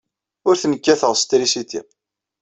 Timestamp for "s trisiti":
1.15-1.81